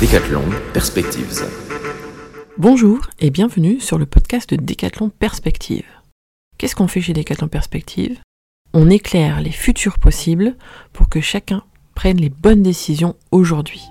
Décathlon 0.00 0.42
Perspectives. 0.72 1.44
Bonjour 2.58 2.98
et 3.20 3.30
bienvenue 3.30 3.78
sur 3.78 3.98
le 3.98 4.06
podcast 4.06 4.50
de 4.50 4.56
Décathlon 4.56 5.10
Perspectives. 5.10 5.86
Qu'est-ce 6.58 6.74
qu'on 6.74 6.88
fait 6.88 7.00
chez 7.00 7.12
Décathlon 7.12 7.46
Perspectives? 7.46 8.18
On 8.72 8.90
éclaire 8.90 9.40
les 9.40 9.52
futurs 9.52 10.00
possibles 10.00 10.56
pour 10.92 11.08
que 11.08 11.20
chacun 11.20 11.62
prenne 11.94 12.18
les 12.18 12.30
bonnes 12.30 12.64
décisions 12.64 13.14
aujourd'hui. 13.30 13.84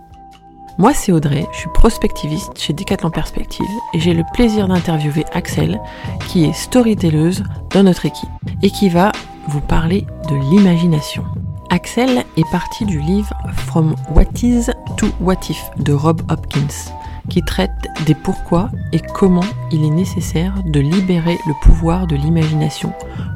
Moi, 0.78 0.94
c'est 0.94 1.14
Audrey, 1.14 1.48
je 1.54 1.60
suis 1.60 1.70
prospectiviste 1.74 2.52
chez 2.58 2.74
Decathlon 2.74 3.10
Perspective 3.10 3.66
et 3.94 4.00
j'ai 4.02 4.14
le 4.14 4.24
plaisir 4.34 4.68
d'interviewer 4.68 5.24
Axel, 5.32 5.80
qui 6.28 6.44
est 6.44 6.54
storytelleuse 6.54 7.44
dans 7.72 7.84
notre 7.84 8.06
équipe 8.06 8.30
et 8.62 8.70
qui 8.70 8.90
va 8.90 9.14
vous 9.48 9.62
parler 9.62 10.06
de 10.30 10.36
l'imagination. 10.36 11.24
Axel 11.70 12.26
est 12.36 12.52
parti 12.52 12.84
du 12.84 13.00
livre 13.00 13.34
From 13.68 13.96
What 14.14 14.42
Is 14.44 14.66
to 14.98 15.08
What 15.22 15.50
If 15.50 15.64
de 15.78 15.94
Rob 15.94 16.22
Hopkins, 16.30 16.92
qui 17.30 17.42
traite 17.42 17.72
des 18.06 18.16
pourquoi 18.16 18.70
et 18.92 19.00
comment 19.00 19.46
il 19.72 19.86
est 19.86 19.90
nécessaire 19.90 20.56
de 20.66 20.82
libérer 20.82 21.38
le 21.48 21.54
pouvoir 21.62 22.06
de 22.06 22.18
l'imagination 22.18 22.92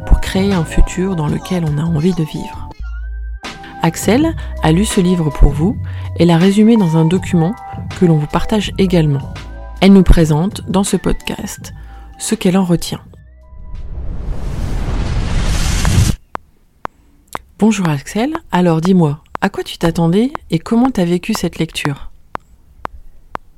pour 0.08 0.20
créer 0.20 0.54
un 0.54 0.66
futur 0.66 1.16
dans 1.16 1.28
lequel 1.28 1.64
on 1.66 1.78
a 1.78 1.84
envie 1.84 2.14
de 2.14 2.24
vivre. 2.24 2.59
Axel 3.82 4.36
a 4.62 4.72
lu 4.74 4.84
ce 4.84 5.00
livre 5.00 5.30
pour 5.30 5.52
vous 5.52 5.78
et 6.18 6.26
l'a 6.26 6.38
résumé 6.38 6.76
dans 6.76 6.98
un 6.98 7.06
document 7.06 7.56
que 8.00 8.06
l'on 8.06 8.18
vous 8.18 8.28
partage 8.28 8.74
également. 8.78 9.34
Elle 9.82 9.94
nous 9.94 10.04
présente 10.04 10.70
dans 10.70 10.84
ce 10.84 10.98
podcast 10.98 11.74
ce 12.18 12.36
qu'elle 12.36 12.58
en 12.58 12.66
retient. 12.66 13.02
Bonjour 17.58 17.88
Axel, 17.88 18.36
alors 18.52 18.82
dis-moi, 18.82 19.24
à 19.40 19.50
quoi 19.50 19.64
tu 19.64 19.78
t'attendais 19.78 20.32
et 20.52 20.60
comment 20.60 20.92
t'as 20.92 21.06
vécu 21.06 21.34
cette 21.34 21.58
lecture? 21.58 22.12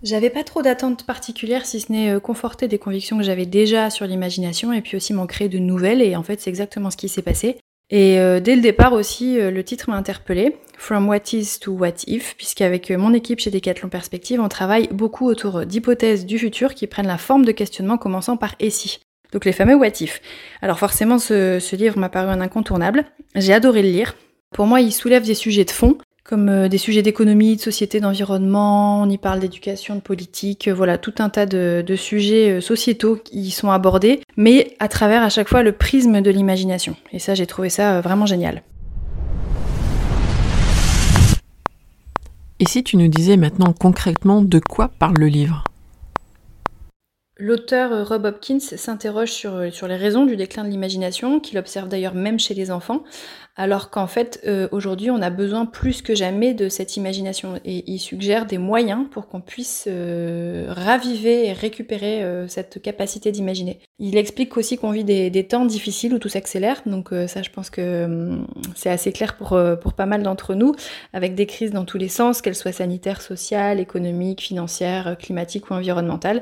J'avais 0.04 0.30
pas 0.32 0.44
trop 0.44 0.62
d'attentes 0.62 1.06
particulières 1.06 1.66
si 1.66 1.80
ce 1.80 1.92
n'est 1.92 2.12
euh, 2.12 2.20
conforter 2.20 2.68
des 2.68 2.80
convictions 2.80 3.18
que 3.18 3.24
j'avais 3.24 3.46
déjà 3.46 3.92
sur 3.92 4.08
l'imagination 4.08 4.74
et 4.74 4.82
puis 4.82 4.98
aussi 4.98 5.14
m'en 5.14 5.28
créer 5.28 5.48
de 5.48 5.60
nouvelles 5.60 6.02
et 6.02 6.16
en 6.16 6.24
fait 6.24 6.42
c'est 6.42 6.50
exactement 6.50 6.90
ce 6.90 6.98
qui 6.98 7.10
s'est 7.10 7.22
passé. 7.22 7.58
Et 7.92 8.20
euh, 8.20 8.40
dès 8.40 8.56
le 8.56 8.62
départ 8.62 8.94
aussi, 8.94 9.38
euh, 9.38 9.52
le 9.52 9.64
titre 9.66 9.90
m'a 9.90 9.98
interpellé, 9.98 10.58
From 10.78 11.10
What 11.10 11.34
Is 11.34 11.60
to 11.60 11.74
What 11.74 12.06
If, 12.08 12.36
puisqu'avec 12.38 12.90
euh, 12.90 12.98
mon 12.98 13.14
équipe 13.14 13.40
chez 13.40 13.52
Decathlon 13.52 13.90
Perspective, 13.90 14.40
on 14.40 14.48
travaille 14.48 14.88
beaucoup 14.92 15.28
autour 15.28 15.66
d'hypothèses 15.66 16.26
du 16.26 16.40
futur 16.40 16.74
qui 16.74 16.88
prennent 16.88 17.08
la 17.08 17.18
forme 17.18 17.44
de 17.44 17.52
questionnements 17.52 17.98
commençant 17.98 18.38
par 18.38 18.56
et 18.62 18.70
si? 18.70 19.00
Donc 19.34 19.44
les 19.44 19.52
fameux 19.52 19.76
what 19.76 20.00
if. 20.00 20.22
Alors 20.62 20.80
forcément, 20.80 21.20
ce 21.20 21.76
livre 21.76 21.98
m'a 21.98 22.10
paru 22.10 22.30
un 22.30 22.42
incontournable. 22.42 23.06
J'ai 23.36 23.54
adoré 23.54 23.82
le 23.82 23.90
lire. 23.90 24.16
Pour 24.54 24.66
moi, 24.66 24.82
il 24.82 24.92
soulève 24.92 25.26
des 25.26 25.36
sujets 25.36 25.64
de 25.64 25.72
fond 25.72 25.98
comme 26.24 26.50
euh, 26.50 26.68
des 26.68 26.78
sujets 26.78 27.02
d'économie, 27.02 27.56
de 27.56 27.62
société, 27.62 28.00
d'environnement, 28.00 29.02
on 29.02 29.10
y 29.10 29.18
parle 29.18 29.40
d'éducation, 29.40 29.96
de 29.96 30.02
politique, 30.02 30.68
euh, 30.68 30.74
voilà, 30.74 30.98
tout 30.98 31.16
un 31.20 31.30
tas 31.30 31.46
de, 31.46 31.84
sujets 31.96 32.58
euh, 32.58 32.62
sociétaux 32.62 33.18
qui 33.18 33.40
y 33.40 33.52
sont 33.52 33.72
abordés, 33.72 34.22
mais 34.38 34.76
à 34.80 34.88
travers 34.88 35.24
à 35.24 35.30
chaque 35.30 35.50
fois 35.50 35.64
le 35.64 35.72
prisme 35.72 36.22
de 36.22 36.32
l'imagination. 36.32 36.96
Et 37.12 37.20
ça, 37.20 37.34
j'ai 37.34 37.48
trouvé 37.48 37.70
ça 37.70 38.02
vraiment 38.02 38.26
génial. 38.26 38.64
Et 42.60 42.66
si 42.68 42.84
tu 42.84 42.96
nous 42.96 43.08
disais 43.08 43.38
maintenant 43.38 43.74
concrètement 43.74 44.44
de 44.44 44.60
quoi 44.60 44.92
parle 45.00 45.18
le 45.18 45.28
livre? 45.28 45.64
L'auteur 47.44 48.08
Rob 48.08 48.26
Hopkins 48.26 48.60
s'interroge 48.60 49.32
sur, 49.32 49.74
sur 49.74 49.88
les 49.88 49.96
raisons 49.96 50.28
du 50.28 50.36
déclin 50.36 50.64
de 50.64 50.70
l'imagination, 50.70 51.40
qu'il 51.40 51.58
observe 51.58 51.90
d'ailleurs 51.90 52.14
même 52.14 52.38
chez 52.38 52.54
les 52.54 52.70
enfants, 52.70 53.04
alors 53.56 53.90
qu'en 53.90 54.08
fait, 54.08 54.40
euh, 54.46 54.68
aujourd'hui, 54.72 55.12
on 55.12 55.22
a 55.22 55.30
besoin 55.30 55.66
plus 55.66 56.02
que 56.02 56.16
jamais 56.16 56.54
de 56.54 56.70
cette 56.70 56.98
imagination. 56.98 57.60
Et 57.66 57.84
il 57.92 58.00
suggère 58.00 58.46
des 58.46 58.58
moyens 58.58 59.08
pour 59.10 59.28
qu'on 59.28 59.42
puisse 59.42 59.86
euh, 59.88 60.68
raviver 60.70 61.48
et 61.48 61.54
récupérer 61.54 62.24
euh, 62.24 62.48
cette 62.48 62.82
capacité 62.82 63.32
d'imaginer. 63.32 63.80
Il 64.04 64.18
explique 64.18 64.58
aussi 64.58 64.80
qu'on 64.80 64.90
vit 64.90 65.04
des, 65.04 65.44
temps 65.44 65.64
difficiles 65.64 66.16
où 66.16 66.18
tout 66.18 66.28
s'accélère, 66.28 66.82
donc 66.88 67.14
euh, 67.14 67.28
ça, 67.28 67.44
je 67.44 67.52
pense 67.52 67.70
que 67.70 68.06
hum, 68.06 68.48
c'est 68.74 68.90
assez 68.90 69.12
clair 69.12 69.38
euh, 69.52 69.76
pour 69.76 69.94
pas 69.94 70.08
mal 70.08 70.24
d'entre 70.24 70.56
nous, 70.56 70.74
avec 71.14 71.36
des 71.36 71.46
crises 71.46 71.70
dans 71.70 71.86
tous 71.86 72.00
les 72.00 72.08
sens, 72.08 72.42
qu'elles 72.42 72.56
soient 72.56 72.72
sanitaires, 72.72 73.22
sociales, 73.22 73.80
économiques, 73.80 74.42
financières, 74.42 75.16
climatiques 75.20 75.70
ou 75.70 75.76
environnementales. 75.76 76.42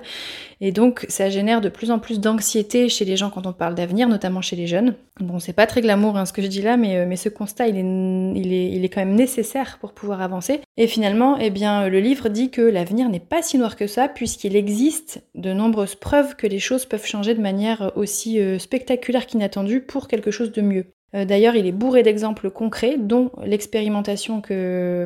Et 0.61 0.71
donc, 0.71 1.05
ça 1.09 1.29
génère 1.29 1.59
de 1.59 1.67
plus 1.67 1.91
en 1.91 1.99
plus 1.99 2.21
d'anxiété 2.21 2.87
chez 2.87 3.03
les 3.03 3.17
gens 3.17 3.29
quand 3.29 3.45
on 3.45 3.51
parle 3.51 3.75
d'avenir, 3.75 4.07
notamment 4.07 4.41
chez 4.41 4.55
les 4.55 4.65
jeunes. 4.65 4.95
Bon, 5.19 5.37
c'est 5.37 5.51
pas 5.51 5.67
très 5.67 5.81
glamour 5.81 6.15
hein, 6.15 6.25
ce 6.25 6.31
que 6.31 6.41
je 6.41 6.47
dis 6.47 6.61
là, 6.61 6.77
mais 6.77 6.95
euh, 6.95 7.15
ce 7.17 7.27
constat, 7.27 7.67
il 7.67 7.75
est, 7.75 8.71
il, 8.71 8.85
est, 8.85 8.89
quand 8.89 9.01
même 9.01 9.15
nécessaire 9.15 9.77
pour 9.79 9.91
pouvoir 9.91 10.21
avancer. 10.21 10.61
Et 10.77 10.87
finalement, 10.87 11.37
eh 11.37 11.49
bien, 11.49 11.89
le 11.89 11.99
livre 11.99 12.29
dit 12.29 12.51
que 12.51 12.61
l'avenir 12.61 13.09
n'est 13.09 13.19
pas 13.19 13.41
si 13.41 13.57
noir 13.57 13.75
que 13.75 13.85
ça, 13.85 14.07
puisqu'il 14.07 14.55
existe 14.55 15.21
de 15.35 15.51
nombreuses 15.51 15.95
preuves 15.95 16.37
que 16.37 16.47
les 16.47 16.59
choses 16.59 16.85
peuvent 16.85 17.05
changer 17.05 17.35
de 17.35 17.41
manière 17.41 17.91
aussi 17.97 18.39
euh, 18.39 18.59
spectaculaire 18.59 19.27
qu'inattendue 19.27 19.81
pour 19.81 20.07
quelque 20.07 20.31
chose 20.31 20.53
de 20.53 20.61
mieux. 20.61 20.85
Euh, 21.15 21.25
d'ailleurs, 21.25 21.55
il 21.55 21.65
est 21.65 21.71
bourré 21.71 22.03
d'exemples 22.03 22.49
concrets, 22.49 22.97
dont 22.97 23.31
l'expérimentation 23.43 24.41
que, 24.41 25.05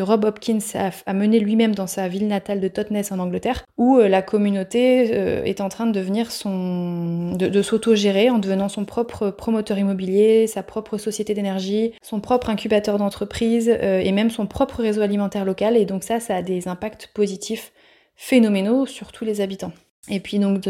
Rob, 0.00 0.24
Hopkins 0.24 0.58
a, 0.74 1.12
menée 1.12 1.40
lui-même 1.40 1.74
dans 1.74 1.86
sa 1.86 2.08
ville 2.08 2.28
natale 2.28 2.60
de 2.60 2.68
Totnes 2.68 3.02
en 3.10 3.18
Angleterre, 3.18 3.64
où 3.78 3.96
euh, 3.96 4.08
la 4.08 4.22
communauté 4.22 5.10
euh, 5.14 5.42
est 5.44 5.60
en 5.60 5.68
train 5.68 5.86
de 5.86 5.92
devenir 5.92 6.30
son, 6.30 7.32
de, 7.32 7.48
de 7.48 7.62
s'auto-gérer 7.62 8.30
en 8.30 8.38
devenant 8.38 8.68
son 8.68 8.84
propre 8.84 9.30
promoteur 9.30 9.78
immobilier, 9.78 10.46
sa 10.46 10.62
propre 10.62 10.98
société 10.98 11.34
d'énergie, 11.34 11.92
son 12.02 12.20
propre 12.20 12.50
incubateur 12.50 12.98
d'entreprise 12.98 13.68
et 13.68 14.12
même 14.12 14.30
son 14.30 14.46
propre 14.46 14.80
réseau 14.80 15.00
alimentaire 15.00 15.44
local. 15.44 15.76
Et 15.76 15.84
donc 15.84 16.04
ça, 16.04 16.20
ça 16.20 16.36
a 16.36 16.42
des 16.42 16.68
impacts 16.68 17.08
positifs 17.08 17.72
phénoménaux 18.14 18.86
sur 18.86 19.12
tous 19.12 19.24
les 19.24 19.40
habitants. 19.40 19.72
Et 20.08 20.20
puis 20.20 20.38
donc 20.38 20.60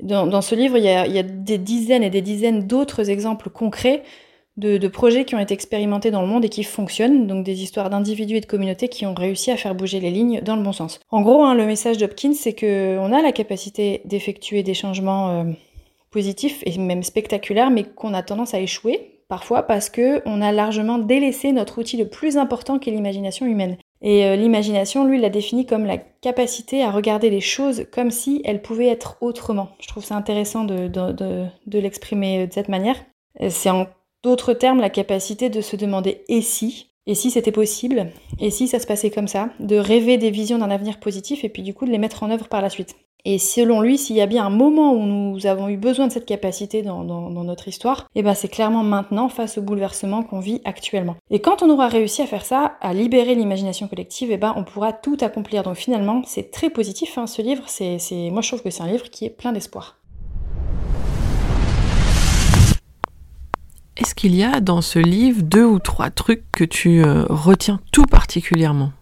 dans, 0.00 0.42
ce 0.42 0.54
livre, 0.54 0.76
il 0.76 0.84
y, 0.84 0.88
a, 0.88 1.22
des 1.22 1.58
dizaines 1.58 2.02
et 2.02 2.10
des 2.10 2.22
dizaines 2.22 2.66
d'autres 2.66 3.08
exemples 3.10 3.50
concrets 3.50 4.02
de, 4.56 4.88
projets 4.88 5.24
qui 5.24 5.34
ont 5.34 5.38
été 5.38 5.54
expérimentés 5.54 6.10
dans 6.10 6.22
le 6.22 6.28
monde 6.28 6.44
et 6.44 6.48
qui 6.48 6.64
fonctionnent, 6.64 7.26
donc 7.26 7.44
des 7.44 7.62
histoires 7.62 7.90
d'individus 7.90 8.36
et 8.36 8.40
de 8.40 8.46
communautés 8.46 8.88
qui 8.88 9.06
ont 9.06 9.14
réussi 9.14 9.50
à 9.50 9.56
faire 9.56 9.74
bouger 9.74 10.00
les 10.00 10.10
lignes 10.10 10.40
dans 10.42 10.56
le 10.56 10.62
bon 10.62 10.72
sens. 10.72 11.00
En 11.10 11.22
gros, 11.22 11.42
hein, 11.42 11.54
le 11.54 11.66
message 11.66 11.98
d'Hopkins, 11.98 12.34
c'est 12.34 12.54
qu'on 12.54 13.12
a 13.12 13.22
la 13.22 13.32
capacité 13.32 14.02
d'effectuer 14.04 14.62
des 14.62 14.74
changements 14.74 15.30
euh, 15.30 15.44
positifs 16.10 16.62
et 16.66 16.76
même 16.78 17.02
spectaculaires, 17.02 17.70
mais 17.70 17.84
qu'on 17.84 18.14
a 18.14 18.22
tendance 18.22 18.54
à 18.54 18.60
échouer 18.60 19.16
parfois 19.28 19.62
parce 19.62 19.88
que 19.88 20.22
on 20.26 20.42
a 20.42 20.52
largement 20.52 20.98
délaissé 20.98 21.52
notre 21.52 21.78
outil 21.78 21.96
le 21.96 22.08
plus 22.08 22.36
important 22.36 22.78
qu'est 22.78 22.90
l'imagination 22.90 23.46
humaine. 23.46 23.76
Et 24.02 24.24
euh, 24.24 24.36
l'imagination, 24.36 25.04
lui, 25.04 25.20
l'a 25.20 25.28
définit 25.28 25.66
comme 25.66 25.84
la 25.84 25.98
capacité 25.98 26.82
à 26.82 26.90
regarder 26.90 27.30
les 27.30 27.40
choses 27.40 27.86
comme 27.92 28.10
si 28.10 28.40
elles 28.44 28.62
pouvaient 28.62 28.88
être 28.88 29.16
autrement. 29.20 29.70
Je 29.80 29.88
trouve 29.88 30.04
ça 30.04 30.16
intéressant 30.16 30.64
de, 30.64 30.88
de, 30.88 31.78
l'exprimer 31.78 32.46
de 32.46 32.52
cette 32.52 32.68
manière. 32.68 32.96
C'est 33.48 33.70
en 33.70 33.86
d'autres 34.22 34.54
termes 34.54 34.80
la 34.80 34.90
capacité 34.90 35.50
de 35.50 35.60
se 35.60 35.76
demander 35.76 36.24
et 36.28 36.42
si, 36.42 36.92
et 37.06 37.14
si 37.14 37.30
c'était 37.30 37.52
possible, 37.52 38.10
et 38.38 38.50
si 38.50 38.68
ça 38.68 38.78
se 38.78 38.86
passait 38.86 39.10
comme 39.10 39.28
ça, 39.28 39.50
de 39.60 39.76
rêver 39.76 40.18
des 40.18 40.30
visions 40.30 40.58
d'un 40.58 40.70
avenir 40.70 41.00
positif 41.00 41.44
et 41.44 41.48
puis 41.48 41.62
du 41.62 41.74
coup 41.74 41.86
de 41.86 41.90
les 41.90 41.98
mettre 41.98 42.22
en 42.22 42.30
œuvre 42.30 42.48
par 42.48 42.62
la 42.62 42.70
suite. 42.70 42.96
Et 43.24 43.38
selon 43.38 43.80
lui, 43.80 43.98
s'il 43.98 44.16
y 44.16 44.20
a 44.20 44.26
bien 44.26 44.46
un 44.46 44.50
moment 44.50 44.92
où 44.92 45.04
nous 45.04 45.46
avons 45.46 45.68
eu 45.68 45.76
besoin 45.76 46.06
de 46.06 46.12
cette 46.12 46.26
capacité 46.26 46.82
dans, 46.82 47.04
notre 47.04 47.68
histoire, 47.68 48.06
eh 48.14 48.22
ben 48.22 48.34
c'est 48.34 48.48
clairement 48.48 48.82
maintenant 48.82 49.28
face 49.28 49.58
au 49.58 49.62
bouleversement 49.62 50.22
qu'on 50.22 50.40
vit 50.40 50.60
actuellement. 50.64 51.16
Et 51.30 51.40
quand 51.40 51.62
on 51.62 51.70
aura 51.70 51.88
réussi 51.88 52.22
à 52.22 52.26
faire 52.26 52.44
ça, 52.44 52.76
à 52.80 52.94
libérer 52.94 53.34
l'imagination 53.34 53.88
collective, 53.88 54.30
eh 54.30 54.36
ben 54.36 54.52
on 54.56 54.64
pourra 54.64 54.92
tout 54.92 55.16
accomplir. 55.20 55.62
Donc 55.62 55.76
finalement, 55.76 56.22
c'est 56.26 56.50
très 56.50 56.70
positif 56.70 57.18
hein, 57.18 57.26
ce 57.26 57.42
livre. 57.42 57.64
C'est, 57.66 57.98
moi 58.30 58.42
je 58.42 58.48
trouve 58.48 58.62
que 58.62 58.70
c'est 58.70 58.82
un 58.82 58.88
livre 58.88 59.10
qui 59.10 59.24
est 59.24 59.30
plein 59.30 59.52
d'espoir. 59.52 59.96
Est-ce 63.96 64.14
qu'il 64.14 64.34
y 64.34 64.42
a 64.42 64.60
dans 64.60 64.80
ce 64.80 64.98
livre 64.98 65.42
deux 65.42 65.64
ou 65.64 65.78
trois 65.78 66.08
trucs 66.10 66.44
que 66.52 66.64
tu 66.64 67.04
euh, 67.04 67.24
retiens 67.28 67.80
tout 67.92 68.06
particulièrement? 68.06 68.92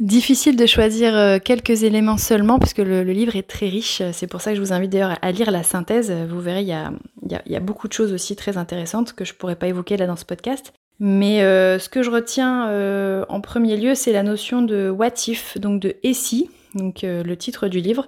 Difficile 0.00 0.54
de 0.54 0.64
choisir 0.64 1.16
euh, 1.16 1.38
quelques 1.42 1.82
éléments 1.82 2.18
seulement, 2.18 2.60
puisque 2.60 2.78
le, 2.78 3.02
livre 3.02 3.34
est 3.34 3.48
très 3.48 3.68
riche. 3.68 4.00
C'est 4.12 4.28
pour 4.28 4.40
ça 4.40 4.50
que 4.50 4.56
je 4.56 4.60
vous 4.60 4.72
invite 4.72 4.90
d'ailleurs 4.90 5.18
à 5.22 5.32
lire 5.32 5.50
la 5.50 5.64
synthèse. 5.64 6.12
Vous 6.28 6.40
verrez, 6.40 6.62
il 6.62 6.68
y 6.68 7.56
a, 7.56 7.60
beaucoup 7.60 7.88
de 7.88 7.92
choses 7.92 8.12
aussi 8.12 8.36
très 8.36 8.58
intéressantes 8.58 9.12
que 9.12 9.24
je 9.24 9.34
pourrais 9.34 9.56
pas 9.56 9.66
évoquer 9.66 9.96
là 9.96 10.06
dans 10.06 10.14
ce 10.14 10.24
podcast. 10.24 10.72
Mais 11.00 11.42
euh, 11.42 11.80
ce 11.80 11.88
que 11.88 12.04
je 12.04 12.10
retiens 12.10 12.68
euh, 12.68 13.24
en 13.28 13.40
premier 13.40 13.76
lieu, 13.76 13.96
c'est 13.96 14.12
la 14.12 14.22
notion 14.22 14.62
de 14.62 14.88
what 14.88 15.14
if, 15.26 15.58
donc 15.58 15.80
de 15.80 15.96
et 16.04 16.14
si, 16.14 16.48
donc 16.74 17.00
le 17.02 17.34
titre 17.34 17.66
du 17.66 17.80
livre. 17.80 18.06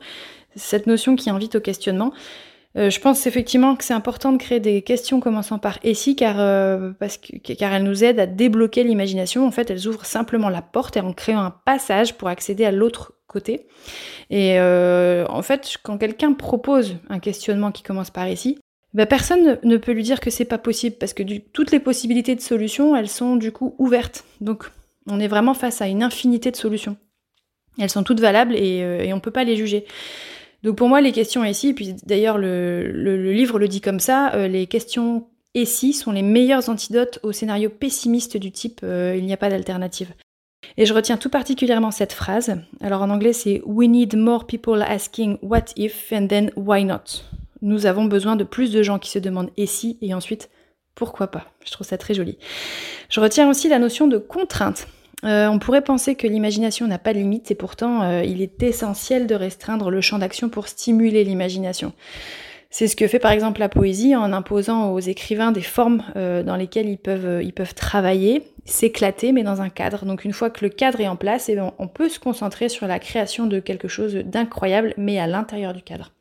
Cette 0.54 0.86
notion 0.86 1.16
qui 1.16 1.28
invite 1.28 1.56
au 1.56 1.60
questionnement. 1.60 2.12
Euh, 2.76 2.88
je 2.88 3.00
pense 3.00 3.26
effectivement 3.26 3.74
que 3.74 3.82
c'est 3.82 3.94
important 3.94 4.32
de 4.32 4.38
créer 4.38 4.60
des 4.60 4.82
questions 4.82 5.18
commençant 5.18 5.58
par 5.58 5.78
et 5.82 5.94
si, 5.94 6.14
car, 6.14 6.36
euh, 6.38 6.92
car 7.58 7.74
elles 7.74 7.82
nous 7.82 8.04
aident 8.04 8.20
à 8.20 8.26
débloquer 8.26 8.84
l'imagination. 8.84 9.46
En 9.46 9.50
fait, 9.50 9.70
elles 9.70 9.88
ouvrent 9.88 10.06
simplement 10.06 10.48
la 10.48 10.62
porte 10.62 10.96
et 10.96 11.00
en 11.00 11.12
créant 11.12 11.40
un 11.40 11.50
passage 11.50 12.14
pour 12.14 12.28
accéder 12.28 12.64
à 12.64 12.70
l'autre 12.70 13.14
côté. 13.26 13.66
Et 14.30 14.60
euh, 14.60 15.26
en 15.28 15.42
fait, 15.42 15.76
quand 15.82 15.98
quelqu'un 15.98 16.32
propose 16.32 16.96
un 17.08 17.18
questionnement 17.18 17.72
qui 17.72 17.82
commence 17.82 18.10
par 18.10 18.28
ici, 18.28 18.58
bah, 18.94 19.06
personne 19.06 19.58
ne 19.62 19.76
peut 19.76 19.92
lui 19.92 20.02
dire 20.02 20.20
que 20.20 20.30
c'est 20.30 20.44
pas 20.44 20.58
possible 20.58 20.96
parce 20.98 21.14
que 21.14 21.22
toutes 21.52 21.70
les 21.70 21.80
possibilités 21.80 22.34
de 22.34 22.40
solutions, 22.40 22.94
elles 22.94 23.08
sont 23.08 23.36
du 23.36 23.52
coup 23.52 23.74
ouvertes. 23.78 24.24
Donc 24.40 24.70
on 25.08 25.20
est 25.20 25.28
vraiment 25.28 25.54
face 25.54 25.80
à 25.80 25.88
une 25.88 26.02
infinité 26.02 26.50
de 26.50 26.56
solutions. 26.56 26.96
Elles 27.78 27.90
sont 27.90 28.02
toutes 28.02 28.20
valables 28.20 28.54
et, 28.54 29.10
on 29.12 29.20
peut 29.20 29.30
pas 29.30 29.44
les 29.44 29.56
juger. 29.56 29.86
Donc 30.62 30.76
pour 30.76 30.88
moi, 30.88 31.00
les 31.00 31.12
questions 31.12 31.44
et 31.44 31.52
puis 31.74 31.94
d'ailleurs 32.04 32.38
le, 32.38 33.32
livre 33.32 33.58
le 33.58 33.68
dit 33.68 33.80
comme 33.80 34.00
ça, 34.00 34.34
euh, 34.34 34.48
les 34.48 34.66
questions 34.66 35.26
et 35.54 35.64
si 35.64 35.92
sont 35.92 36.12
les 36.12 36.22
meilleurs 36.22 36.68
antidotes 36.68 37.18
au 37.22 37.32
scénario 37.32 37.70
pessimiste 37.70 38.36
du 38.36 38.52
type 38.52 38.80
euh, 38.84 39.16
il 39.16 39.24
n'y 39.24 39.32
a 39.32 39.36
pas 39.36 39.48
d'alternative. 39.48 40.12
Et 40.76 40.86
je 40.86 40.94
retiens 40.94 41.16
tout 41.16 41.30
particulièrement 41.30 41.90
cette 41.90 42.12
phrase. 42.12 42.56
Alors 42.80 43.02
en 43.02 43.10
anglais 43.10 43.32
c'est 43.32 43.62
We 43.64 43.88
need 43.88 44.16
more 44.16 44.46
people 44.46 44.82
asking 44.82 45.38
what 45.42 45.66
if 45.76 46.12
and 46.12 46.26
then 46.28 46.50
why 46.56 46.84
not. 46.84 47.24
Nous 47.62 47.86
avons 47.86 48.04
besoin 48.04 48.36
de 48.36 48.44
plus 48.44 48.70
de 48.70 48.82
gens 48.82 48.98
qui 48.98 49.10
se 49.10 49.18
demandent 49.18 49.50
et 49.56 49.66
si 49.66 49.98
et 50.02 50.14
ensuite 50.14 50.50
pourquoi 50.94 51.28
pas. 51.28 51.46
Je 51.64 51.72
trouve 51.72 51.86
ça 51.86 51.96
très 51.96 52.14
joli. 52.14 52.36
Je 53.08 53.20
retiens 53.20 53.48
aussi 53.48 53.68
la 53.68 53.78
notion 53.78 54.06
de 54.06 54.18
contrainte. 54.18 54.86
Euh, 55.24 55.48
on 55.48 55.58
pourrait 55.58 55.82
penser 55.82 56.14
que 56.14 56.26
l'imagination 56.26 56.86
n'a 56.86 56.98
pas 56.98 57.12
de 57.12 57.18
limite 57.18 57.50
et 57.50 57.54
pourtant 57.54 58.02
euh, 58.02 58.22
il 58.24 58.40
est 58.40 58.62
essentiel 58.62 59.26
de 59.26 59.34
restreindre 59.34 59.90
le 59.90 60.00
champ 60.00 60.18
d'action 60.18 60.48
pour 60.48 60.68
stimuler 60.68 61.24
l'imagination. 61.24 61.92
C'est 62.70 62.86
ce 62.86 62.96
que 62.96 63.08
fait 63.08 63.18
par 63.18 63.32
exemple 63.32 63.60
la 63.60 63.68
poésie 63.68 64.14
en 64.14 64.32
imposant 64.32 64.92
aux 64.92 65.00
écrivains 65.00 65.52
des 65.52 65.62
formes 65.62 66.04
euh, 66.16 66.42
dans 66.42 66.56
lesquelles 66.56 66.88
ils 66.88 66.98
peuvent, 66.98 67.74
travailler, 67.74 68.44
s'éclater, 68.64 69.32
mais 69.32 69.42
dans 69.42 69.60
un 69.60 69.68
cadre. 69.68 70.06
Donc 70.06 70.24
une 70.24 70.32
fois 70.32 70.50
que 70.50 70.64
le 70.64 70.70
cadre 70.70 71.00
est 71.00 71.08
en 71.08 71.16
place, 71.16 71.48
eh 71.48 71.56
ben, 71.56 71.72
on 71.78 71.88
peut 71.88 72.08
se 72.08 72.20
concentrer 72.20 72.68
sur 72.68 72.86
la 72.86 72.98
création 72.98 73.46
de 73.46 73.58
quelque 73.58 73.88
chose 73.88 74.14
d'incroyable, 74.14 74.94
mais 74.96 75.18
à 75.18 75.26
l'intérieur 75.26 75.74
du 75.74 75.82
cadre. 75.82 76.12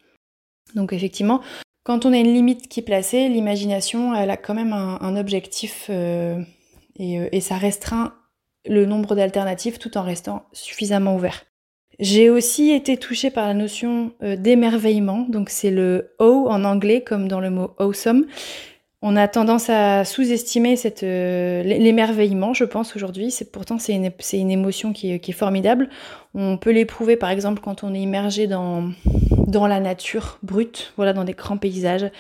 Donc 0.75 0.91
effectivement, 0.91 1.41
quand 1.83 2.05
on 2.05 2.13
a 2.13 2.17
une 2.17 2.33
limite 2.33 2.67
qui 2.67 2.81
est 2.81 2.83
placée, 2.83 3.29
l'imagination, 3.29 4.13
elle 4.15 4.29
a 4.29 4.37
quand 4.37 4.53
même 4.53 4.73
un, 4.73 5.15
objectif 5.15 5.89
et 5.89 7.41
ça 7.41 7.57
restreint 7.57 8.13
le 8.65 8.85
nombre 8.85 9.15
d'alternatives 9.15 9.77
tout 9.77 9.97
en 9.97 10.03
restant 10.03 10.45
suffisamment 10.51 11.15
ouvert. 11.15 11.45
J'ai 11.99 12.29
aussi 12.29 12.71
été 12.71 12.95
touchée 12.95 13.29
par 13.29 13.45
la 13.45 13.53
notion 13.53 14.13
euh, 14.23 14.37
d'émerveillement, 14.37 15.25
donc 15.27 15.49
c'est 15.49 15.71
le 15.71 16.15
O 16.19 16.47
en 16.49 16.63
anglais 16.63 17.01
comme 17.01 17.27
dans 17.27 17.41
le 17.41 17.49
mot 17.49 17.71
awesome. 17.77 18.25
On 19.01 19.15
a 19.15 19.27
tendance 19.27 19.69
à 19.69 20.03
sous-estimer 20.03 20.75
cette 20.75 21.03
euh, 21.03 21.63
l'émerveillement, 21.63 22.53
je 22.53 22.65
pense 22.65 22.95
aujourd'hui. 22.95 23.31
C'est 23.31 23.51
pourtant 23.51 23.79
c'est 23.79 23.93
une, 23.93 24.51
émotion 24.51 24.93
qui 24.93 25.13
est, 25.13 25.19
qui 25.19 25.31
est, 25.31 25.33
formidable. 25.33 25.89
On 26.33 26.57
peut 26.57 26.71
l'éprouver 26.71 27.17
par 27.17 27.29
exemple 27.29 27.61
quand 27.61 27.83
on 27.83 27.93
est 27.93 28.01
immergé 28.01 28.47
dans 28.47 28.91
dans 29.47 29.67
la 29.67 29.79
nature 29.79 30.37
brute, 30.43 30.93
voilà, 30.95 31.11
dans 31.11 31.23
des 31.23 31.33
grands 31.33 31.57
paysages, 31.57 32.11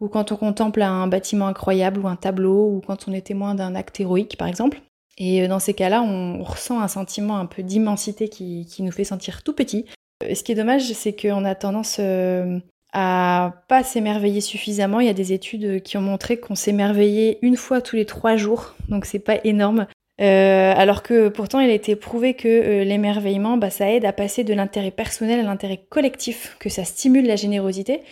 ou 0.00 0.08
quand 0.08 0.32
on 0.32 0.36
contemple 0.36 0.82
un 0.82 1.06
bâtiment 1.06 1.46
incroyable 1.46 2.00
ou 2.00 2.08
un 2.08 2.16
tableau, 2.16 2.68
ou 2.68 2.82
quand 2.84 3.08
on 3.08 3.12
est 3.12 3.26
témoin 3.26 3.54
d'un 3.54 3.74
acte 3.74 4.00
héroïque 4.00 4.36
par 4.36 4.48
exemple. 4.48 4.80
Et 5.18 5.42
euh, 5.42 5.48
dans 5.48 5.58
ces 5.58 5.74
cas-là, 5.74 6.02
on 6.02 6.42
ressent 6.42 6.80
un 6.80 6.88
sentiment 6.88 7.38
un 7.38 7.46
peu 7.46 7.62
d'immensité 7.62 8.28
qui, 8.28 8.66
nous 8.80 8.92
fait 8.92 9.04
sentir 9.04 9.42
tout 9.42 9.52
petit. 9.52 9.86
Et 10.26 10.34
ce 10.34 10.44
qui 10.44 10.52
est 10.52 10.56
dommage, 10.56 10.84
c'est 10.92 11.12
qu'on 11.12 11.44
a 11.44 11.54
tendance 11.54 11.96
euh, 11.98 12.58
à 12.92 13.54
pas 13.68 13.82
s'émerveiller 13.82 14.40
suffisamment. 14.40 15.00
Il 15.00 15.06
y 15.06 15.10
a 15.10 15.14
des 15.14 15.32
études 15.32 15.82
qui 15.82 15.96
ont 15.96 16.02
montré 16.02 16.38
qu'on 16.38 16.54
s'émerveillait 16.54 17.38
une 17.42 17.56
fois 17.56 17.80
tous 17.80 17.96
les 17.96 18.06
trois 18.06 18.36
jours, 18.36 18.74
donc 18.88 19.04
c'est 19.04 19.18
pas 19.18 19.38
énorme. 19.44 19.86
Euh, 20.20 20.72
alors 20.76 21.02
que 21.02 21.28
pourtant, 21.28 21.58
il 21.58 21.70
a 21.70 21.74
été 21.74 21.96
prouvé 21.96 22.34
que 22.34 22.82
l'émerveillement, 22.82 23.56
bah, 23.56 23.70
ça 23.70 23.90
aide 23.90 24.04
à 24.04 24.12
passer 24.12 24.44
de 24.44 24.54
l'intérêt 24.54 24.92
personnel 24.92 25.40
à 25.40 25.42
l'intérêt 25.42 25.80
collectif, 25.88 26.56
que 26.60 26.68
ça 26.68 26.84
stimule 26.84 27.26
la 27.26 27.34
générosité, 27.34 28.02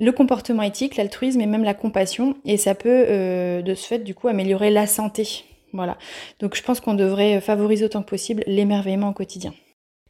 le 0.00 0.10
comportement 0.10 0.62
éthique, 0.62 0.96
l'altruisme 0.96 1.40
et 1.40 1.46
même 1.46 1.62
la 1.62 1.74
compassion, 1.74 2.34
et 2.44 2.56
ça 2.56 2.74
peut 2.74 3.06
de 3.62 3.74
ce 3.76 3.86
fait 3.86 4.00
du 4.00 4.14
coup 4.14 4.26
améliorer 4.26 4.70
la 4.70 4.88
santé 4.88 5.44
voilà. 5.74 5.98
Donc 6.40 6.54
je 6.54 6.62
pense 6.62 6.80
qu'on 6.80 6.94
devrait 6.94 7.40
favoriser 7.40 7.84
autant 7.84 8.02
que 8.02 8.08
possible 8.08 8.42
l'émerveillement 8.46 9.10
au 9.10 9.12
quotidien. 9.12 9.52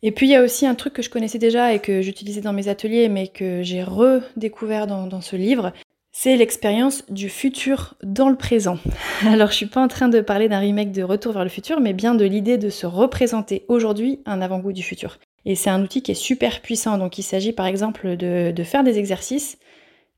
Et 0.02 0.12
puis 0.12 0.26
il 0.26 0.30
y 0.30 0.36
a 0.36 0.42
aussi 0.42 0.66
un 0.66 0.74
truc 0.74 0.92
que 0.92 1.02
je 1.02 1.08
connaissais 1.08 1.38
déjà 1.38 1.72
et 1.72 1.78
que 1.78 2.02
j'utilisais 2.02 2.42
dans 2.42 2.52
mes 2.52 2.68
ateliers 2.68 3.08
mais 3.08 3.28
que 3.28 3.62
j'ai 3.62 3.82
redécouvert 3.82 4.86
dans, 4.86 5.20
ce 5.22 5.34
livre, 5.34 5.72
c'est 6.12 6.36
l'expérience 6.36 7.04
du 7.10 7.30
futur 7.30 7.94
dans 8.02 8.28
le 8.28 8.36
présent. 8.36 8.78
Alors 9.26 9.48
je 9.48 9.54
suis 9.54 9.66
pas 9.66 9.82
en 9.82 9.88
train 9.88 10.08
de 10.08 10.20
parler 10.20 10.48
d'un 10.48 10.58
remake 10.58 10.92
de 10.92 11.02
Retour 11.02 11.32
vers 11.32 11.44
le 11.44 11.50
futur, 11.50 11.80
mais 11.80 11.94
bien 11.94 12.14
de 12.14 12.26
l'idée 12.26 12.58
de 12.58 12.68
se 12.68 12.86
représenter 12.86 13.64
aujourd'hui 13.68 14.20
un 14.26 14.42
avant-goût 14.42 14.72
du 14.72 14.82
futur. 14.82 15.18
Et 15.46 15.54
c'est 15.54 15.70
un 15.70 15.82
outil 15.82 16.02
qui 16.02 16.10
est 16.10 16.14
super 16.14 16.60
puissant, 16.60 16.98
donc 16.98 17.18
il 17.18 17.22
s'agit 17.22 17.52
par 17.52 17.66
exemple 17.66 18.16
de, 18.16 18.50
de 18.50 18.62
faire 18.62 18.84
des 18.84 18.98
exercices 18.98 19.58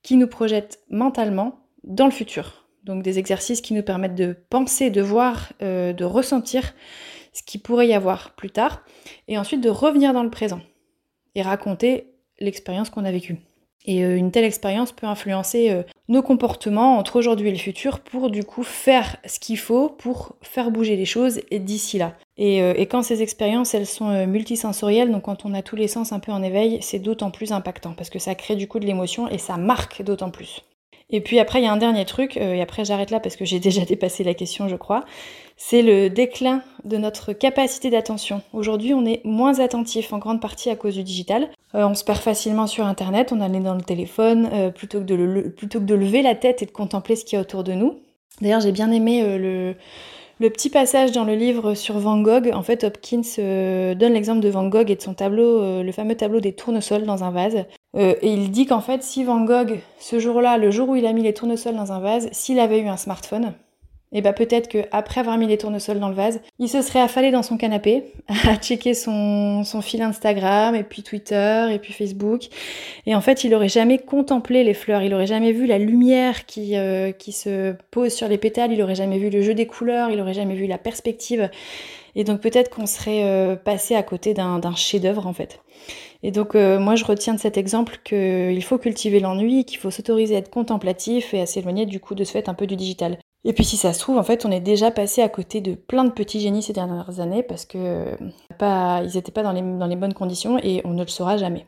qui 0.02 0.16
nous 0.16 0.28
projettent 0.28 0.80
mentalement 0.90 1.60
dans 1.84 2.06
le 2.06 2.12
futur. 2.12 2.65
Donc 2.86 3.02
des 3.02 3.18
exercices 3.18 3.60
qui 3.60 3.74
nous 3.74 3.82
permettent 3.82 4.14
de 4.14 4.36
penser, 4.48 4.90
de 4.90 5.02
voir, 5.02 5.52
euh, 5.60 5.92
de 5.92 6.04
ressentir 6.04 6.72
ce 7.32 7.42
qui 7.42 7.58
pourrait 7.58 7.88
y 7.88 7.92
avoir 7.92 8.36
plus 8.36 8.50
tard, 8.50 8.82
et 9.26 9.36
ensuite 9.36 9.60
de 9.60 9.68
revenir 9.68 10.12
dans 10.14 10.22
le 10.22 10.30
présent 10.30 10.60
et 11.34 11.42
raconter 11.42 12.06
l'expérience 12.38 12.88
qu'on 12.88 13.04
a 13.04 13.10
vécue. 13.10 13.38
Et 13.86 14.04
euh, 14.04 14.16
une 14.16 14.30
telle 14.30 14.44
expérience 14.44 14.92
peut 14.92 15.06
influencer 15.06 15.70
euh, 15.70 15.82
nos 16.08 16.22
comportements 16.22 16.96
entre 16.96 17.16
aujourd'hui 17.16 17.48
et 17.48 17.52
le 17.52 17.58
futur 17.58 18.00
pour 18.00 18.30
du 18.30 18.44
coup 18.44 18.62
faire 18.62 19.16
ce 19.26 19.40
qu'il 19.40 19.58
faut 19.58 19.88
pour 19.88 20.36
faire 20.40 20.70
bouger 20.70 20.94
les 20.94 21.04
choses 21.04 21.40
d'ici 21.50 21.98
là. 21.98 22.14
Et, 22.36 22.58
et, 22.58 22.86
quand 22.86 23.02
ces 23.02 23.22
expériences 23.22 23.74
elles 23.74 23.86
sont 23.86 24.26
multisensorielles, 24.26 25.10
donc 25.10 25.22
quand 25.22 25.44
on 25.44 25.54
a 25.54 25.62
tous 25.62 25.76
les 25.76 25.88
sens 25.88 26.12
un 26.12 26.20
peu 26.20 26.30
en 26.30 26.42
éveil, 26.42 26.78
c'est 26.82 26.98
d'autant 26.98 27.30
plus 27.30 27.50
impactant 27.50 27.94
parce 27.94 28.10
que 28.10 28.18
ça 28.18 28.34
crée 28.34 28.54
du 28.56 28.68
coup 28.68 28.78
de 28.78 28.86
l'émotion 28.86 29.26
et 29.28 29.38
ça 29.38 29.56
marque 29.56 30.02
d'autant 30.02 30.30
plus. 30.30 30.62
Et 31.10 31.20
puis 31.20 31.38
après, 31.38 31.60
il 31.60 31.64
y 31.64 31.68
a 31.68 31.72
un 31.72 31.76
dernier 31.76 32.04
truc, 32.04 32.36
euh, 32.36 32.54
et 32.54 32.60
après 32.60 32.84
j'arrête 32.84 33.10
là 33.10 33.20
parce 33.20 33.36
que 33.36 33.44
j'ai 33.44 33.60
déjà 33.60 33.84
dépassé 33.84 34.24
la 34.24 34.34
question, 34.34 34.68
je 34.68 34.76
crois. 34.76 35.04
C'est 35.56 35.82
le 35.82 36.10
déclin 36.10 36.62
de 36.84 36.96
notre 36.96 37.32
capacité 37.32 37.88
d'attention. 37.88 38.42
Aujourd'hui, 38.52 38.92
on 38.92 39.06
est 39.06 39.24
moins 39.24 39.60
attentif, 39.60 40.12
en 40.12 40.18
grande 40.18 40.40
partie 40.40 40.68
à 40.68 40.76
cause 40.76 40.94
du 40.94 41.02
digital. 41.02 41.48
Euh, 41.74 41.86
on 41.86 41.94
se 41.94 42.04
perd 42.04 42.18
facilement 42.18 42.66
sur 42.66 42.84
Internet, 42.86 43.32
on 43.32 43.40
a 43.40 43.48
dans 43.48 43.74
le 43.74 43.82
téléphone, 43.82 44.50
euh, 44.52 44.70
plutôt, 44.70 45.00
que 45.00 45.04
de 45.04 45.48
plutôt 45.48 45.80
que 45.80 45.84
de 45.84 45.94
lever 45.94 46.22
la 46.22 46.34
tête 46.34 46.62
et 46.62 46.66
de 46.66 46.72
contempler 46.72 47.16
ce 47.16 47.24
qu'il 47.24 47.36
y 47.36 47.38
a 47.38 47.42
autour 47.42 47.64
de 47.64 47.72
nous. 47.72 48.00
D'ailleurs, 48.40 48.60
j'ai 48.60 48.72
bien 48.72 48.90
aimé 48.90 49.38
le 49.38 49.76
le 50.38 50.50
petit 50.50 50.68
passage 50.68 51.12
dans 51.12 51.24
le 51.24 51.34
livre 51.34 51.74
sur 51.74 51.98
Van 51.98 52.20
Gogh, 52.20 52.50
en 52.52 52.62
fait, 52.62 52.84
Hopkins 52.84 53.22
euh, 53.38 53.94
donne 53.94 54.12
l'exemple 54.12 54.40
de 54.40 54.50
Van 54.50 54.66
Gogh 54.68 54.90
et 54.90 54.96
de 54.96 55.00
son 55.00 55.14
tableau, 55.14 55.62
euh, 55.62 55.82
le 55.82 55.92
fameux 55.92 56.14
tableau 56.14 56.40
des 56.40 56.52
tournesols 56.52 57.04
dans 57.04 57.24
un 57.24 57.30
vase. 57.30 57.64
Euh, 57.96 58.14
et 58.20 58.32
il 58.32 58.50
dit 58.50 58.66
qu'en 58.66 58.82
fait, 58.82 59.02
si 59.02 59.24
Van 59.24 59.42
Gogh, 59.44 59.78
ce 59.98 60.18
jour-là, 60.18 60.58
le 60.58 60.70
jour 60.70 60.90
où 60.90 60.96
il 60.96 61.06
a 61.06 61.12
mis 61.14 61.22
les 61.22 61.32
tournesols 61.32 61.76
dans 61.76 61.92
un 61.92 62.00
vase, 62.00 62.28
s'il 62.32 62.60
avait 62.60 62.80
eu 62.80 62.88
un 62.88 62.98
smartphone, 62.98 63.54
et 64.12 64.22
bah 64.22 64.32
peut-être 64.32 64.68
qu'après 64.68 65.20
avoir 65.20 65.36
mis 65.36 65.46
les 65.46 65.58
tournesols 65.58 65.98
dans 65.98 66.08
le 66.08 66.14
vase, 66.14 66.40
il 66.58 66.68
se 66.68 66.80
serait 66.80 67.00
affalé 67.00 67.32
dans 67.32 67.42
son 67.42 67.56
canapé 67.56 68.04
à 68.28 68.56
checker 68.56 68.94
son, 68.94 69.64
son 69.64 69.82
fil 69.82 70.00
Instagram 70.00 70.74
et 70.74 70.84
puis 70.84 71.02
Twitter 71.02 71.66
et 71.72 71.78
puis 71.78 71.92
Facebook. 71.92 72.44
Et 73.06 73.14
en 73.14 73.20
fait, 73.20 73.44
il 73.44 73.54
aurait 73.54 73.68
jamais 73.68 73.98
contemplé 73.98 74.62
les 74.62 74.74
fleurs, 74.74 75.02
il 75.02 75.12
aurait 75.12 75.26
jamais 75.26 75.52
vu 75.52 75.66
la 75.66 75.78
lumière 75.78 76.46
qui, 76.46 76.76
euh, 76.76 77.10
qui 77.10 77.32
se 77.32 77.74
pose 77.90 78.12
sur 78.12 78.28
les 78.28 78.38
pétales, 78.38 78.72
il 78.72 78.80
aurait 78.80 78.94
jamais 78.94 79.18
vu 79.18 79.28
le 79.28 79.42
jeu 79.42 79.54
des 79.54 79.66
couleurs, 79.66 80.10
il 80.10 80.20
aurait 80.20 80.34
jamais 80.34 80.54
vu 80.54 80.66
la 80.66 80.78
perspective. 80.78 81.50
Et 82.14 82.24
donc 82.24 82.40
peut-être 82.40 82.70
qu'on 82.70 82.86
serait 82.86 83.24
euh, 83.24 83.56
passé 83.56 83.94
à 83.94 84.02
côté 84.02 84.34
d'un 84.34 84.74
chef-d'œuvre 84.74 85.26
en 85.26 85.34
fait. 85.34 85.60
Et 86.22 86.30
donc 86.30 86.54
euh, 86.54 86.78
moi 86.78 86.94
je 86.94 87.04
retiens 87.04 87.34
de 87.34 87.40
cet 87.40 87.58
exemple 87.58 87.98
qu'il 88.04 88.62
faut 88.64 88.78
cultiver 88.78 89.20
l'ennui, 89.20 89.64
qu'il 89.64 89.78
faut 89.78 89.90
s'autoriser 89.90 90.36
à 90.36 90.38
être 90.38 90.50
contemplatif 90.50 91.34
et 91.34 91.40
à 91.40 91.46
s'éloigner 91.46 91.84
du 91.84 92.00
coup 92.00 92.14
de 92.14 92.24
ce 92.24 92.32
fait 92.32 92.48
un 92.48 92.54
peu 92.54 92.66
du 92.66 92.76
digital. 92.76 93.18
Et 93.48 93.52
puis 93.52 93.64
si 93.64 93.76
ça 93.76 93.92
se 93.92 94.00
trouve, 94.00 94.18
en 94.18 94.24
fait, 94.24 94.44
on 94.44 94.50
est 94.50 94.58
déjà 94.58 94.90
passé 94.90 95.22
à 95.22 95.28
côté 95.28 95.60
de 95.60 95.74
plein 95.74 96.02
de 96.02 96.10
petits 96.10 96.40
génies 96.40 96.64
ces 96.64 96.72
dernières 96.72 97.20
années 97.20 97.44
parce 97.44 97.64
que 97.64 98.06
pas, 98.58 99.04
ils 99.04 99.14
n'étaient 99.14 99.30
pas 99.30 99.44
dans 99.44 99.52
les, 99.52 99.62
dans 99.62 99.86
les 99.86 99.94
bonnes 99.94 100.14
conditions 100.14 100.58
et 100.60 100.82
on 100.84 100.90
ne 100.90 101.02
le 101.02 101.08
saura 101.08 101.36
jamais. 101.36 101.64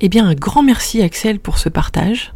Eh 0.00 0.08
bien, 0.08 0.28
un 0.28 0.34
grand 0.34 0.62
merci 0.62 1.02
Axel 1.02 1.40
pour 1.40 1.58
ce 1.58 1.68
partage. 1.68 2.32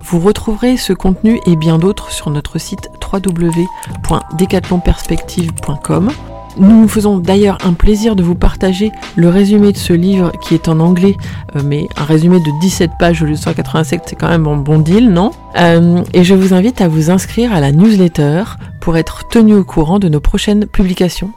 Vous 0.00 0.20
retrouverez 0.20 0.76
ce 0.76 0.92
contenu 0.92 1.40
et 1.46 1.56
bien 1.56 1.78
d'autres 1.78 2.12
sur 2.12 2.30
notre 2.30 2.60
site 2.60 2.88
www.decathlonperspective.com 3.12 6.12
nous 6.56 6.82
nous 6.82 6.88
faisons 6.88 7.18
d'ailleurs 7.18 7.58
un 7.64 7.72
plaisir 7.72 8.16
de 8.16 8.22
vous 8.22 8.34
partager 8.34 8.90
le 9.16 9.28
résumé 9.28 9.72
de 9.72 9.76
ce 9.76 9.92
livre 9.92 10.32
qui 10.42 10.54
est 10.54 10.68
en 10.68 10.80
anglais, 10.80 11.16
euh, 11.56 11.60
mais 11.64 11.86
un 11.96 12.04
résumé 12.04 12.38
de 12.38 12.60
17 12.60 12.92
pages 12.98 13.22
au 13.22 13.26
lieu 13.26 13.32
de 13.32 13.36
187, 13.36 14.02
c'est 14.06 14.16
quand 14.16 14.28
même 14.28 14.46
un 14.46 14.56
bon 14.56 14.78
deal, 14.78 15.10
non 15.10 15.30
euh, 15.58 16.02
Et 16.12 16.24
je 16.24 16.34
vous 16.34 16.54
invite 16.54 16.80
à 16.80 16.88
vous 16.88 17.10
inscrire 17.10 17.52
à 17.52 17.60
la 17.60 17.72
newsletter 17.72 18.44
pour 18.80 18.96
être 18.96 19.28
tenu 19.28 19.54
au 19.54 19.64
courant 19.64 19.98
de 19.98 20.08
nos 20.08 20.20
prochaines 20.20 20.66
publications. 20.66 21.32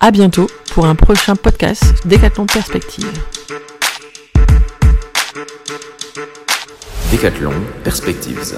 À 0.00 0.10
bientôt 0.10 0.46
pour 0.72 0.86
un 0.86 0.94
prochain 0.94 1.34
podcast 1.34 1.94
Décathlon 2.04 2.46
Perspective. 2.46 3.10
Décathlon 7.10 7.52
Perspectives. 7.82 8.54